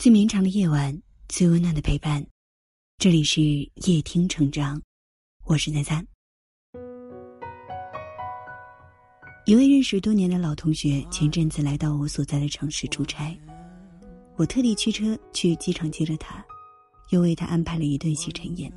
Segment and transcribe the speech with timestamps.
[0.00, 2.24] 最绵长的夜晚，最温暖的陪伴。
[2.96, 4.80] 这里是夜听成长，
[5.44, 6.02] 我是赞赞。
[9.44, 13.38] 一位认识多年的老同学，前阵子来到我所在的城市出差，
[14.36, 16.42] 我特地驱车去机场接了他，
[17.10, 18.72] 又为他安排了一顿洗尘宴。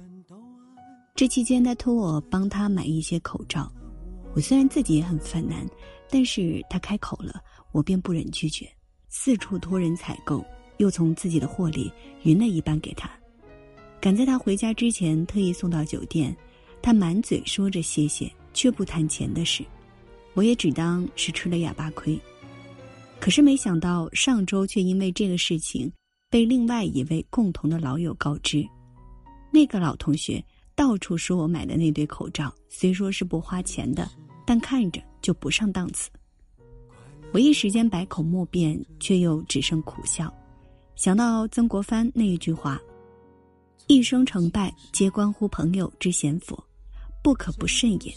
[1.15, 3.71] 这期间，他托我帮他买一些口罩。
[4.35, 5.65] 我虽然自己也很犯难，
[6.09, 8.69] 但是他开口了，我便不忍拒绝，
[9.07, 10.43] 四处托人采购。
[10.77, 11.91] 又从自己的货里
[12.23, 13.09] 匀了一半给他，
[14.01, 16.35] 赶在他回家之前特意送到酒店。
[16.81, 19.63] 他满嘴说着谢谢，却不谈钱的事，
[20.33, 22.19] 我也只当是吃了哑巴亏。
[23.21, 25.89] 可是没想到上周却因为这个事情
[26.29, 28.67] 被另外一位共同的老友告知。
[29.49, 30.43] 那个老同学
[30.75, 34.11] 到处说我买的那堆口罩虽说是不花钱的，
[34.45, 36.09] 但看着就不上档次。
[37.31, 40.33] 我一时间百口莫辩，却又只剩苦笑。
[40.95, 42.79] 想到曾国藩那一句话
[43.87, 46.63] ：“一生成败皆关乎朋友之贤否，
[47.23, 48.13] 不可不慎也。”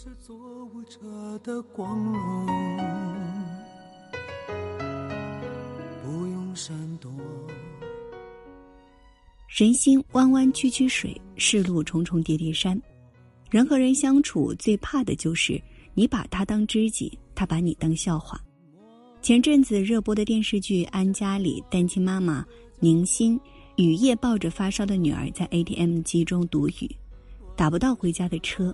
[9.47, 12.79] 人心弯弯曲曲水，世路重重叠叠山。
[13.49, 15.59] 人和人相处最怕的就是
[15.95, 18.39] 你把他当知己，他把你当笑话。
[19.21, 22.45] 前阵子热播的电视剧《安家》里，单亲妈妈。
[22.79, 23.39] 宁心
[23.75, 26.95] 雨夜抱着发烧的女儿在 ATM 机中读语，
[27.55, 28.73] 打不到回家的车，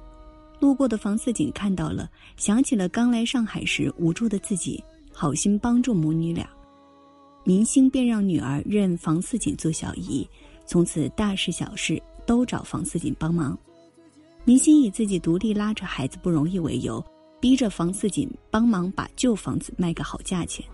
[0.59, 6.45] 路过的房四锦看到了，想起了刚来上海时无助的自己，好心帮助母女俩。
[7.45, 10.27] 明星便让女儿认房四锦做小姨，
[10.65, 13.57] 从此大事小事都找房四锦帮忙。
[14.43, 17.01] 明星以自己独立拉扯孩子不容易为由，
[17.39, 20.65] 逼着房四锦帮忙把旧房子卖个好价钱。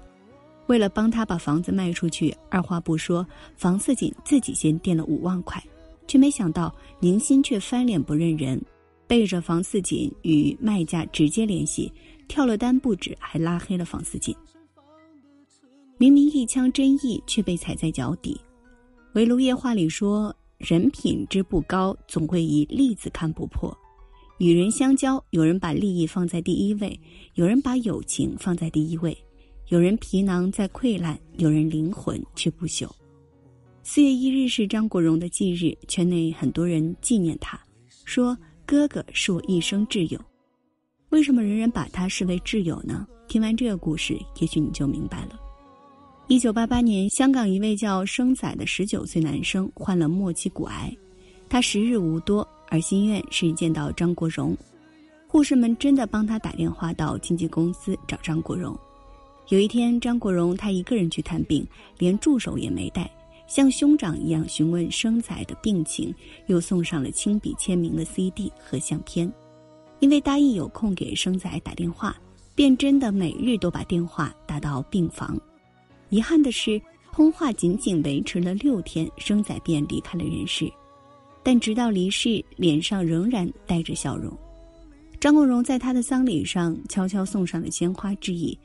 [0.70, 3.26] 为了帮他把房子卖出去，二话不说，
[3.58, 5.60] 房四锦自己先垫了五万块，
[6.08, 8.62] 却没想到宁心却翻脸不认人，
[9.08, 11.92] 背着房四锦与卖家直接联系，
[12.28, 14.34] 跳了单不止，还拉黑了房四锦。
[15.98, 18.40] 明明一腔真意，却被踩在脚底。
[19.16, 23.76] 围炉夜话里说：“人品之不高，总会以利字看不破。
[24.38, 26.98] 与人相交，有人把利益放在第一位，
[27.34, 29.18] 有人把友情放在第一位。”
[29.70, 32.90] 有人皮囊在溃烂，有人灵魂却不朽。
[33.84, 37.60] 四月一日是张国荣的忌日，圈内很多人纪念他，
[38.04, 38.36] 说
[38.66, 40.20] ：“哥哥是我一生挚友。”
[41.10, 43.08] 为什么人人把他视为挚友呢？
[43.28, 45.40] 听完这个故事，也许你就明白了。
[46.30, 50.92] 一九八八年，香港一位叫生仔的十九岁男生患了末期骨癌，
[51.48, 54.58] 他时日无多，而心愿是见到张国荣。
[55.28, 58.76] 护士们真的帮他打电话到经纪公司找张国荣。
[59.50, 61.66] 有一天，张国荣他一个人去探病，
[61.98, 63.10] 连助手也没带，
[63.48, 66.14] 像兄长一样询问生仔的病情，
[66.46, 69.32] 又送上了亲笔签名的 CD 和相片。
[70.02, 72.16] 因为答应有空给生仔打电话，
[72.54, 75.36] 便真的每日都把电话打到病房。
[76.10, 76.80] 遗憾的是，
[77.12, 80.72] 通话仅仅维持了六天，生仔便离开了人世。
[81.42, 84.32] 但直到离世，脸上仍然带着笑容。
[85.20, 88.56] 张国荣在他的丧礼上悄悄送上了鲜花致意。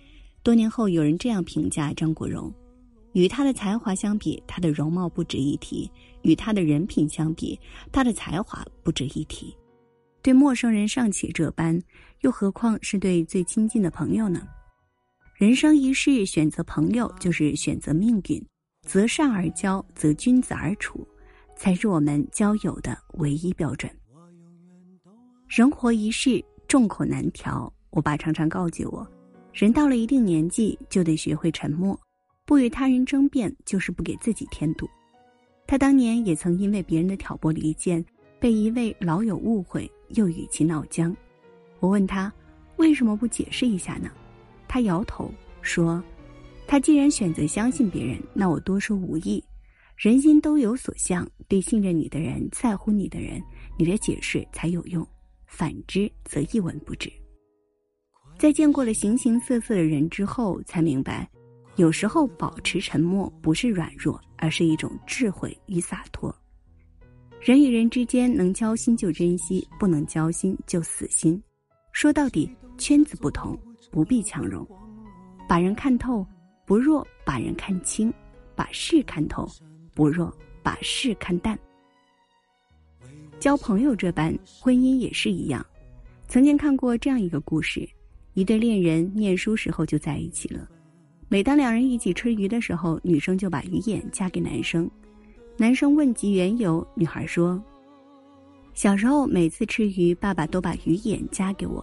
[0.44, 2.52] 多年后，有人这样评价张国荣：
[3.14, 5.90] 与他的才华相比，他的容貌不值一提；
[6.20, 7.58] 与他的人品相比，
[7.90, 9.56] 他的才华不值一提。
[10.20, 11.80] 对陌生人尚且这般，
[12.20, 14.46] 又何况是对最亲近的朋友呢？
[15.34, 18.46] 人生一世，选择朋友就是选择命运，
[18.86, 21.08] 择善而交，择君子而处，
[21.56, 23.90] 才是我们交友的唯一标准。
[25.48, 27.72] 人活一世，众口难调。
[27.88, 29.06] 我爸常常告诫我。
[29.54, 31.98] 人到了一定年纪，就得学会沉默，
[32.44, 34.90] 不与他人争辩，就是不给自己添堵。
[35.64, 38.04] 他当年也曾因为别人的挑拨离间，
[38.40, 41.16] 被一位老友误会，又与其闹僵。
[41.78, 42.32] 我问他
[42.78, 44.10] 为什么不解释一下呢？
[44.66, 45.32] 他摇头
[45.62, 46.02] 说
[46.66, 49.42] ：“他既然选择相信别人，那我多说无益。
[49.96, 53.40] 人心都有所向，对信任你的人、在乎你的人，
[53.78, 55.00] 你的解释才有用；
[55.46, 57.08] 反之，则一文不值。”
[58.44, 61.26] 在见过了形形色色的人之后，才明白，
[61.76, 66.30] 有时候保持沉默不是软弱，而是一种智慧与洒脱。
[67.40, 71.42] 人与人之间能交心就珍惜，不能交心就死心。
[71.92, 73.58] 说到底，圈子不同，
[73.90, 74.62] 不必强融。
[75.48, 76.22] 把人看透，
[76.66, 78.12] 不若把人看清；
[78.54, 79.48] 把事看透，
[79.94, 80.30] 不若
[80.62, 81.58] 把事看淡。
[83.40, 85.64] 交朋友这般，婚姻也是一样。
[86.28, 87.88] 曾经看过这样一个故事。
[88.34, 90.68] 一对恋人念书时候就在一起了，
[91.28, 94.90] 每当两人一起吃鱼的时候，女生就把鱼眼嫁给男生。
[95.56, 97.62] 男生问及缘由，女孩说
[98.74, 101.82] ：“小时候每次吃鱼，爸爸都把鱼眼夹给我。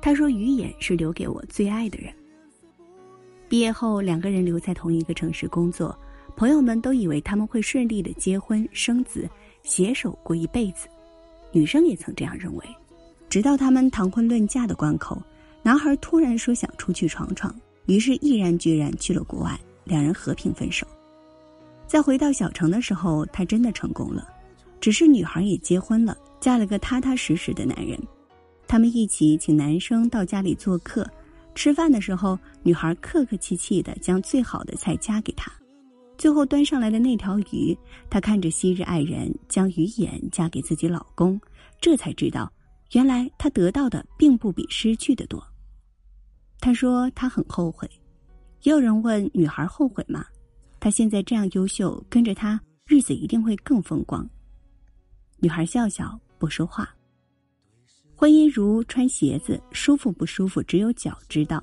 [0.00, 2.10] 他说鱼眼是留给我最爱的人。”
[3.50, 5.94] 毕业后，两个人留在同一个城市工作，
[6.36, 9.28] 朋友们都以为他们会顺利的结婚生子，
[9.62, 10.88] 携手过一辈子。
[11.52, 12.64] 女生也曾这样认为，
[13.28, 15.22] 直到他们谈婚论嫁的关口，
[15.62, 17.54] 男孩突然说想出去闯闯，
[17.86, 20.86] 于是毅然决然去了国外，两人和平分手。
[21.86, 24.26] 再回到小城的时候，他真的成功了，
[24.80, 27.98] 只是女孩也结婚了，嫁了个踏踏实实的男人。
[28.66, 31.06] 他们一起请男生到家里做客，
[31.54, 35.52] 吃饭的时候，女孩客客气气的将最好的菜夹给他。
[36.16, 37.76] 最后端上来的那条鱼，
[38.08, 41.38] 她看着昔日爱人将鱼眼嫁给自己老公，
[41.80, 42.50] 这才知道，
[42.92, 45.44] 原来她得到的并不比失去的多。
[46.62, 47.90] 他说他很后悔。
[48.62, 50.24] 也有人问女孩后悔吗？
[50.78, 54.26] 他现在这样优秀，跟着他日子一定会更风光。
[55.40, 56.88] 女孩笑笑不说话。
[58.14, 61.62] 婚姻如穿鞋子，舒服不舒服只有脚知道。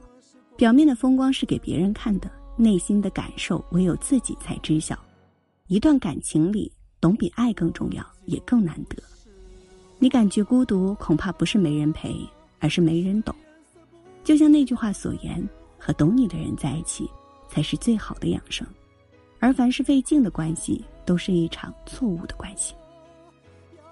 [0.57, 4.99] 表面的风光是给别人看的，内心的感受唯有自己才知晓。
[5.67, 6.69] 一段感情里，
[6.99, 9.01] 懂比爱更重要，也更难得。
[9.99, 12.27] 你感觉孤独，恐怕不是没人陪，
[12.59, 13.33] 而是没人懂。
[14.29, 15.43] 就像那句话所言
[15.79, 17.09] ：“和懂你的人在一起，
[17.47, 18.63] 才是最好的养生。”
[19.41, 22.75] 而凡是费劲的关系，都是一场错误的关系。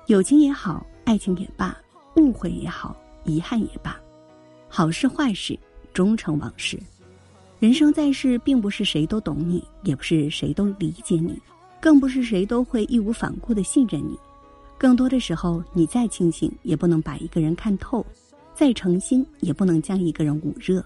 [0.05, 1.75] 友情也好，爱情也罢，
[2.17, 3.99] 误会也好，遗憾也罢，
[4.69, 5.57] 好事坏事
[5.91, 6.79] 终成往事。
[7.59, 11.41] 人生在世，并不是谁都懂你，也不是谁都理解你，
[11.81, 14.15] 更不是谁都会义无反顾的信任你。
[14.77, 18.05] 更多的时候，你再清醒，也不能把一个人看透；
[18.57, 20.81] 再诚心，也不能将一个人捂热。《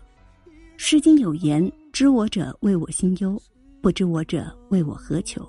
[0.75, 3.41] 诗经》有言：“知我者，谓我心忧。”
[3.81, 5.47] 不知我者，为我何求？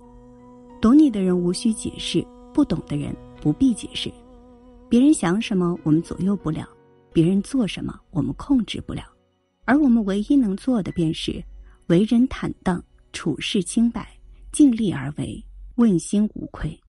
[0.81, 2.25] 懂你的人无需解释，
[2.55, 4.09] 不懂的人不必解释。
[4.89, 6.65] 别人想什么，我们左右不了；
[7.13, 9.03] 别人做什么，我们控制不了。
[9.65, 11.43] 而我们唯一能做的，便是
[11.89, 12.81] 为人坦荡，
[13.13, 14.09] 处事清白，
[14.53, 15.45] 尽力而为，
[15.75, 16.81] 问心无愧。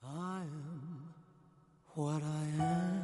[0.00, 1.04] I am
[1.94, 3.03] what I am.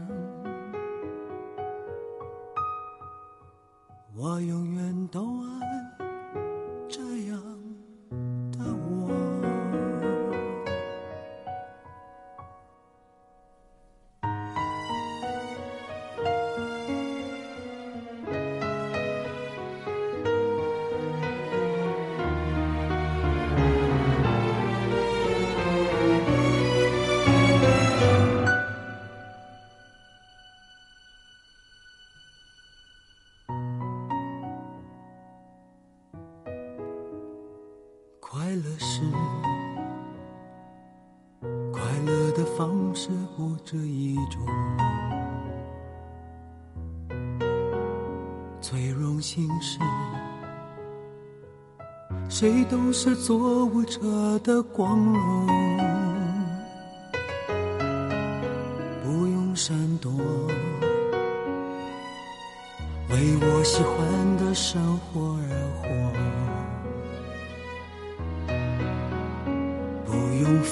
[4.16, 5.79] 我永远都爱。
[38.62, 39.00] 乐是
[41.72, 44.46] 快乐的方式不止一种，
[48.60, 49.78] 最荣幸是
[52.28, 55.46] 谁都是做舞者的光荣，
[59.02, 60.12] 不用闪躲，
[63.08, 65.39] 为我喜欢的生活。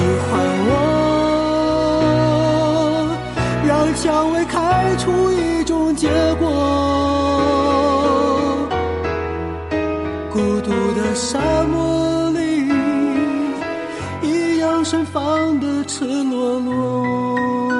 [0.00, 0.32] 喜欢
[0.66, 0.72] 我，
[3.68, 6.48] 让蔷薇开出一种结果。
[10.32, 12.72] 孤独的沙漠里，
[14.22, 17.79] 一样盛放的赤裸裸。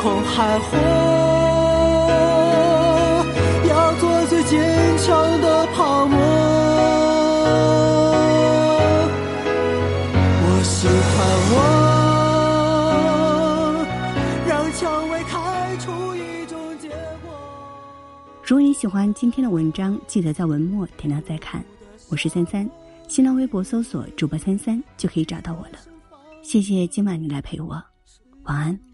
[0.00, 0.78] 空海阔，
[3.68, 6.16] 要做最坚强的泡沫。
[10.40, 10.96] 我喜欢
[11.50, 11.56] 我，
[14.46, 16.88] 让蔷薇开出一种结
[17.24, 17.32] 果。
[18.44, 21.60] 如果你喜欢今天的文章，记得在文末点亮再看。
[22.08, 22.70] 我是三三，
[23.08, 25.78] 新浪微博搜索主播三三就可以找到我了。
[26.40, 27.82] 谢谢今晚你来陪我，
[28.44, 28.87] 晚安。